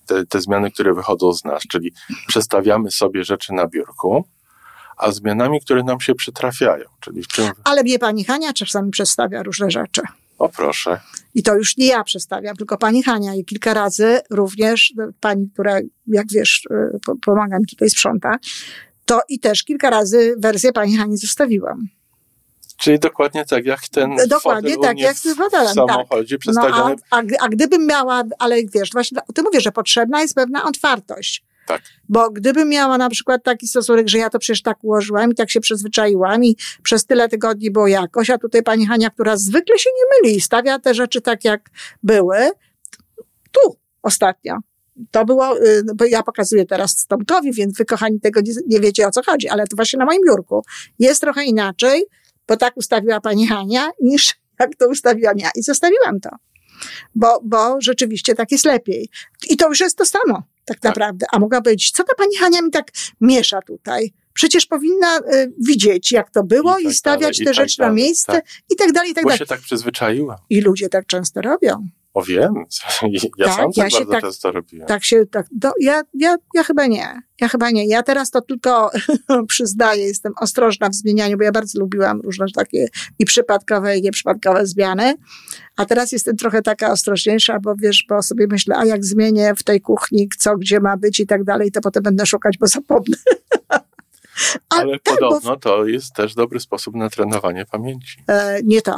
te, 0.05 0.25
te 0.25 0.41
zmiany, 0.41 0.71
które 0.71 0.93
wychodzą 0.93 1.33
z 1.33 1.43
nas, 1.43 1.63
czyli 1.63 1.93
przestawiamy 2.27 2.91
sobie 2.91 3.23
rzeczy 3.23 3.53
na 3.53 3.67
biurku, 3.67 4.25
a 4.97 5.11
zmianami, 5.11 5.61
które 5.61 5.83
nam 5.83 5.99
się 5.99 6.15
przytrafiają, 6.15 6.85
czyli 6.99 7.23
w 7.23 7.27
czym, 7.27 7.51
Ale 7.63 7.83
mnie 7.83 7.99
pani 7.99 8.23
Hania 8.23 8.53
czasami 8.53 8.91
przedstawia 8.91 9.43
różne 9.43 9.71
rzeczy. 9.71 10.01
o 10.37 10.49
proszę, 10.49 10.99
I 11.33 11.43
to 11.43 11.55
już 11.55 11.77
nie 11.77 11.85
ja 11.87 12.03
przestawiam, 12.03 12.55
tylko 12.55 12.77
pani 12.77 13.03
Hania. 13.03 13.35
I 13.35 13.45
kilka 13.45 13.73
razy 13.73 14.19
również 14.29 14.93
no, 14.95 15.07
pani, 15.19 15.49
która, 15.53 15.79
jak 16.07 16.25
wiesz, 16.31 16.67
y, 16.71 16.99
po- 17.05 17.15
pomaga 17.25 17.59
mi 17.59 17.65
tutaj 17.65 17.89
sprząta, 17.89 18.35
to 19.05 19.21
i 19.29 19.39
też 19.39 19.63
kilka 19.63 19.89
razy 19.89 20.35
wersję 20.37 20.73
pani 20.73 20.97
Hani 20.97 21.17
zostawiłam. 21.17 21.87
czyli 22.77 22.99
dokładnie 22.99 23.45
tak 23.45 23.65
jak 23.65 23.87
ten 23.87 24.15
Dokładnie 24.27 24.77
tak, 24.77 24.99
jak 24.99 25.17
z 25.17 25.35
fotelem, 25.35 25.67
w 25.67 25.73
samochodzie 25.73 26.35
No, 26.35 26.39
przestawiony, 26.39 26.95
a, 27.09 27.17
a, 27.17 27.23
gdy- 27.23 27.39
a 27.39 27.49
gdybym 27.49 27.87
miała, 27.87 28.23
ale 28.39 28.55
wiesz, 28.73 28.89
właśnie 28.91 29.21
ty 29.33 29.43
mówisz, 29.43 29.63
że 29.63 29.71
potrzebna 29.71 30.21
jest 30.21 30.35
pewna 30.35 30.63
otwartość. 30.63 31.43
Tak. 31.67 31.81
Bo 32.09 32.29
gdybym 32.31 32.69
miała 32.69 32.97
na 32.97 33.09
przykład 33.09 33.43
taki 33.43 33.67
stosunek, 33.67 34.07
że 34.09 34.17
ja 34.17 34.29
to 34.29 34.39
przecież 34.39 34.61
tak 34.61 34.83
ułożyłam 34.83 35.31
i 35.31 35.35
tak 35.35 35.51
się 35.51 35.59
przyzwyczaiłam 35.59 36.43
i 36.43 36.55
przez 36.83 37.05
tyle 37.05 37.29
tygodni 37.29 37.71
było 37.71 37.87
jakoś, 37.87 38.29
a 38.29 38.37
tutaj 38.37 38.63
pani 38.63 38.85
Hania, 38.87 39.09
która 39.09 39.37
zwykle 39.37 39.79
się 39.79 39.89
nie 39.89 40.21
myli 40.21 40.37
i 40.37 40.41
stawia 40.41 40.79
te 40.79 40.93
rzeczy 40.93 41.21
tak, 41.21 41.45
jak 41.45 41.69
były, 42.03 42.37
tu 43.51 43.77
ostatnio. 44.03 44.57
To 45.11 45.25
było, 45.25 45.57
y, 45.65 45.83
bo 45.95 46.05
ja 46.05 46.23
pokazuję 46.23 46.65
teraz 46.65 47.05
Tomkowi, 47.05 47.53
więc 47.53 47.77
wy 47.77 47.85
kochani 47.85 48.19
tego 48.19 48.41
nie, 48.41 48.53
nie 48.67 48.79
wiecie 48.79 49.07
o 49.07 49.11
co 49.11 49.21
chodzi, 49.23 49.49
ale 49.49 49.67
to 49.67 49.75
właśnie 49.75 49.99
na 49.99 50.05
moim 50.05 50.21
biurku 50.27 50.63
jest 50.99 51.21
trochę 51.21 51.43
inaczej, 51.43 52.05
bo 52.47 52.57
tak 52.57 52.77
ustawiła 52.77 53.21
pani 53.21 53.47
Hania, 53.47 53.89
niż 54.01 54.35
jak 54.59 54.75
to 54.75 54.87
ustawiłam 54.89 55.37
ja 55.37 55.49
i 55.55 55.63
zostawiłam 55.63 56.19
to. 56.19 56.29
Bo, 57.15 57.39
bo 57.43 57.81
rzeczywiście 57.81 58.35
tak 58.35 58.51
jest 58.51 58.65
lepiej. 58.65 59.09
I 59.49 59.57
to 59.57 59.69
już 59.69 59.79
jest 59.79 59.97
to 59.97 60.05
samo, 60.05 60.43
tak, 60.65 60.83
naprawdę. 60.83 61.25
A 61.31 61.39
mogła 61.39 61.61
powiedzieć, 61.61 61.91
co 61.91 62.03
ta 62.03 62.15
pani 62.15 62.35
Hania 62.35 62.61
mi 62.61 62.71
tak 62.71 62.91
miesza 63.21 63.61
tutaj? 63.61 64.13
Przecież 64.33 64.65
powinna 64.65 65.17
y, 65.17 65.53
widzieć, 65.67 66.11
jak 66.11 66.31
to 66.31 66.43
było 66.43 66.77
I 66.77 66.81
i, 66.81 66.85
tak 66.85 66.93
stawiać 66.93 67.37
dalej, 67.37 67.41
i 67.41 67.45
te 67.45 67.45
tak 67.45 67.55
rzeczy 67.55 67.81
na 67.81 67.85
dalej, 67.85 68.03
miejsce 68.03 68.31
tak. 68.31 68.45
i 68.69 68.75
tak 68.75 68.91
dalej, 68.91 69.11
i 69.11 69.13
tak 69.13 69.23
bo 69.23 69.29
dalej. 69.29 69.39
się 69.39 69.45
tak 69.45 69.59
przyzwyczaiłem. 69.59 70.37
I 70.49 70.61
ludzie 70.61 70.89
tak 70.89 71.05
często 71.05 71.41
robią. 71.41 71.87
O 72.15 72.23
wiem, 72.23 72.53
ja 73.37 73.45
Tak, 73.45 73.55
sam 73.55 73.71
ja 73.75 73.83
tak 73.83 73.91
bardzo 73.91 74.11
tak- 74.11 74.21
często 74.21 74.51
robiłem. 74.51 74.87
Tak 74.87 75.03
się, 75.03 75.25
tak, 75.25 75.45
do, 75.51 75.71
ja, 75.79 76.01
ja, 76.13 76.35
ja 76.53 76.63
chyba 76.63 76.87
nie. 76.87 77.21
Ja 77.41 77.47
chyba 77.47 77.71
nie. 77.71 77.87
Ja 77.87 78.03
teraz 78.03 78.31
to 78.31 78.41
tylko 78.41 78.91
przyznaję, 79.47 80.07
jestem 80.07 80.33
ostrożna 80.39 80.89
w 80.89 80.95
zmienianiu, 80.95 81.37
bo 81.37 81.43
ja 81.43 81.51
bardzo 81.51 81.79
lubiłam 81.79 82.21
różne 82.21 82.45
takie 82.55 82.87
i 83.19 83.25
przypadkowe, 83.25 83.97
i 83.97 84.01
nieprzypadkowe 84.01 84.67
zmiany. 84.67 85.15
A 85.75 85.85
teraz 85.85 86.11
jestem 86.11 86.37
trochę 86.37 86.61
taka 86.61 86.91
ostrożniejsza, 86.91 87.59
bo 87.59 87.75
wiesz, 87.75 88.05
bo 88.09 88.21
sobie 88.21 88.47
myślę, 88.49 88.75
a 88.77 88.85
jak 88.85 89.05
zmienię 89.05 89.53
w 89.55 89.63
tej 89.63 89.81
kuchni, 89.81 90.29
co 90.37 90.57
gdzie 90.57 90.79
ma 90.79 90.97
być 90.97 91.19
i 91.19 91.27
tak 91.27 91.43
dalej, 91.43 91.71
to 91.71 91.81
potem 91.81 92.03
będę 92.03 92.25
szukać, 92.25 92.57
bo 92.57 92.67
zapomnę. 92.67 93.17
A 94.69 94.75
Ale 94.75 94.99
tak, 94.99 95.13
bo 95.19 95.27
podobno 95.29 95.55
to 95.55 95.85
jest 95.85 96.13
też 96.13 96.35
dobry 96.35 96.59
sposób 96.59 96.95
na 96.95 97.09
trenowanie 97.09 97.65
pamięci. 97.65 98.17
E, 98.27 98.59
nie 98.63 98.81
to. 98.81 98.97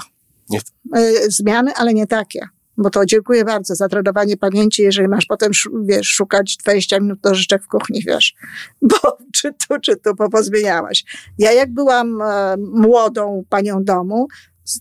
Nie 0.49 0.59
E, 0.95 1.31
zmiany, 1.31 1.73
ale 1.75 1.93
nie 1.93 2.07
takie. 2.07 2.47
Bo 2.77 2.89
to 2.89 3.05
dziękuję 3.05 3.45
bardzo 3.45 3.75
za 3.75 3.87
trenowanie 3.87 4.37
pamięci, 4.37 4.81
jeżeli 4.81 5.07
masz 5.07 5.25
potem, 5.25 5.51
wiesz, 5.83 6.07
szukać 6.07 6.57
20 6.57 6.99
minut 6.99 7.23
nożyczek 7.23 7.63
w 7.63 7.67
kuchni, 7.67 8.03
wiesz. 8.07 8.35
Bo 8.81 9.17
czy 9.33 9.53
tu, 9.53 9.79
czy 9.81 9.95
tu, 9.95 10.15
bo 10.15 10.29
pozmieniałaś. 10.29 11.05
Ja 11.37 11.51
jak 11.51 11.73
byłam 11.73 12.21
e, 12.21 12.55
młodą 12.57 13.43
panią 13.49 13.83
domu, 13.83 14.27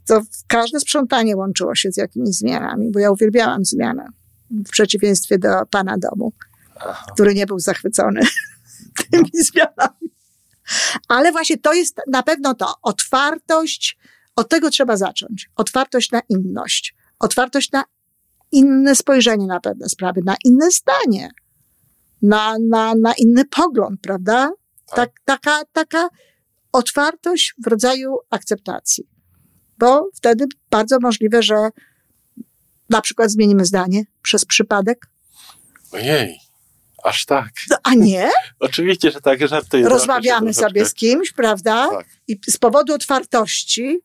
to 0.06 0.22
każde 0.46 0.80
sprzątanie 0.80 1.36
łączyło 1.36 1.74
się 1.74 1.92
z 1.92 1.96
jakimiś 1.96 2.36
zmianami, 2.36 2.90
bo 2.90 2.98
ja 2.98 3.10
uwielbiałam 3.10 3.64
zmianę. 3.64 4.08
W 4.50 4.70
przeciwieństwie 4.70 5.38
do 5.38 5.48
pana 5.70 5.98
domu, 5.98 6.32
który 7.12 7.34
nie 7.34 7.46
był 7.46 7.58
zachwycony 7.58 8.20
tymi 9.10 9.30
zmianami. 9.32 10.10
Ale 11.08 11.32
właśnie 11.32 11.58
to 11.58 11.72
jest 11.72 12.00
na 12.10 12.22
pewno 12.22 12.54
to. 12.54 12.74
Otwartość, 12.82 13.98
od 14.36 14.48
tego 14.48 14.70
trzeba 14.70 14.96
zacząć. 14.96 15.50
Otwartość 15.56 16.10
na 16.10 16.20
inność. 16.28 16.94
Otwartość 17.18 17.72
na 17.72 17.84
inne 18.52 18.96
spojrzenie 18.96 19.46
na 19.46 19.60
pewne 19.60 19.88
sprawy, 19.88 20.20
na 20.24 20.36
inne 20.44 20.70
zdanie, 20.70 21.30
na, 22.22 22.56
na, 22.68 22.94
na 22.94 23.14
inny 23.18 23.44
pogląd, 23.44 24.00
prawda? 24.00 24.50
Tak, 24.94 25.10
taka, 25.24 25.62
taka 25.72 26.08
otwartość 26.72 27.54
w 27.64 27.66
rodzaju 27.66 28.16
akceptacji. 28.30 29.04
Bo 29.78 30.08
wtedy 30.14 30.44
bardzo 30.70 30.98
możliwe, 31.00 31.42
że 31.42 31.68
na 32.90 33.00
przykład 33.00 33.30
zmienimy 33.30 33.64
zdanie 33.64 34.04
przez 34.22 34.44
przypadek, 34.44 35.06
Ojej, 35.92 36.40
aż 37.04 37.24
tak. 37.24 37.50
no, 37.70 37.76
a 37.82 37.94
nie, 37.94 38.30
Oczywiście, 38.60 39.10
że 39.10 39.20
tak, 39.20 39.48
żartuję. 39.48 39.88
rozmawiamy 39.88 40.54
sobie 40.54 40.86
z 40.86 40.94
kimś, 40.94 41.32
prawda? 41.32 41.88
Tak. 41.90 42.06
I 42.28 42.38
z 42.46 42.56
powodu 42.56 42.94
otwartości, 42.94 43.98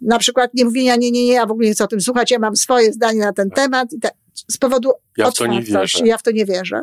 na 0.00 0.18
przykład 0.18 0.54
nie 0.54 0.64
mówienia, 0.64 0.96
nie, 0.96 1.10
nie, 1.10 1.24
nie, 1.26 1.32
ja 1.32 1.46
w 1.46 1.50
ogóle 1.50 1.68
nie 1.68 1.74
chcę 1.74 1.84
o 1.84 1.88
tym 1.88 2.00
słuchać, 2.00 2.30
ja 2.30 2.38
mam 2.38 2.56
swoje 2.56 2.92
zdanie 2.92 3.20
na 3.20 3.32
ten 3.32 3.50
temat. 3.50 3.92
I 3.92 4.00
tak, 4.00 4.12
z 4.48 4.58
powodu 4.58 4.90
Ja 5.16 5.26
otwartości, 5.26 6.04
ja 6.04 6.18
w 6.18 6.22
to 6.22 6.30
nie 6.30 6.46
wierzę. 6.46 6.82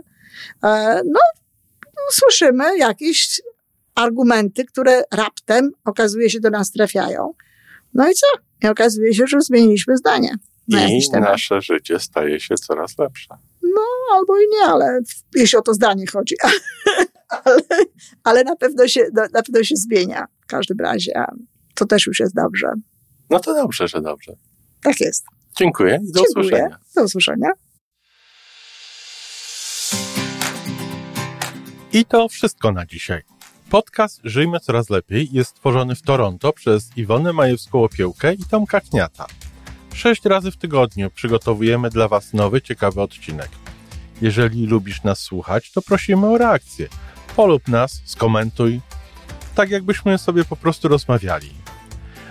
E, 0.64 1.02
no, 1.06 1.20
słyszymy 2.12 2.78
jakieś 2.78 3.42
argumenty, 3.96 4.66
które 4.66 5.04
raptem 5.14 5.72
okazuje 5.86 6.30
się 6.30 6.40
do 6.40 6.50
nas 6.50 6.72
trafiają. 6.72 7.34
No 7.94 8.10
i 8.10 8.14
co? 8.14 8.28
I 8.64 8.68
okazuje 8.68 9.14
się, 9.14 9.28
że 9.28 9.42
zmieniliśmy 9.42 9.98
zdanie 9.98 10.36
na 10.68 10.88
I 10.88 11.10
temat. 11.12 11.30
nasze 11.30 11.62
życie 11.62 12.00
staje 12.00 12.40
się 12.40 12.56
coraz 12.56 12.98
lepsze. 12.98 13.28
No, 13.62 13.82
albo 14.14 14.38
i 14.38 14.48
nie, 14.52 14.66
ale 14.66 15.00
jeśli 15.36 15.58
o 15.58 15.62
to 15.62 15.74
zdanie 15.74 16.08
chodzi. 16.08 16.36
ale, 17.46 17.62
ale 18.24 18.44
na, 18.44 18.56
pewno 18.56 18.88
się, 18.88 19.08
na, 19.34 19.44
pewno 19.44 19.64
się 19.64 19.76
zmienia 19.76 20.26
w 20.42 20.46
każdym 20.46 20.78
razie. 20.80 21.12
To 21.76 21.86
też 21.86 22.08
już 22.08 22.20
jest 22.20 22.36
dobrze. 22.36 22.74
No 23.30 23.40
to 23.40 23.54
dobrze, 23.54 23.88
że 23.88 24.02
dobrze. 24.02 24.34
Tak 24.82 25.00
jest. 25.00 25.26
Dziękuję 25.58 26.00
i 26.04 26.12
do 26.12 26.20
Dziękuję. 26.20 26.46
usłyszenia. 26.46 26.78
Do 26.96 27.04
usłyszenia. 27.04 27.50
I 31.94 32.06
to 32.06 32.30
wszystko 32.30 32.72
na 32.72 32.86
dzisiaj. 32.86 33.22
Podcast 33.70 34.22
Żyjmy 34.24 34.60
Coraz 34.60 34.90
Lepiej 34.90 35.30
jest 35.32 35.50
stworzony 35.50 35.96
w 35.96 36.02
Toronto 36.02 36.54
przez 36.54 36.98
Iwonę 36.98 37.32
Majewską-Opiełkę 37.34 38.34
i 38.40 38.46
Tomka 38.46 38.82
Kniata. 38.82 39.26
Sześć 39.94 40.26
razy 40.26 40.52
w 40.52 40.58
tygodniu 40.58 41.10
przygotowujemy 41.10 41.90
dla 41.90 42.08
Was 42.08 42.34
nowy, 42.34 42.62
ciekawy 42.62 43.02
odcinek. 43.02 43.50
Jeżeli 44.22 44.66
lubisz 44.66 45.04
nas 45.04 45.20
słuchać, 45.20 45.72
to 45.72 45.82
prosimy 45.82 46.28
o 46.28 46.38
reakcję. 46.38 46.88
Polub 47.36 47.68
nas, 47.68 48.02
skomentuj, 48.06 48.82
tak 49.56 49.70
jakbyśmy 49.70 50.18
sobie 50.18 50.46
po 50.46 50.56
prostu 50.56 50.88
rozmawiali. 50.88 51.57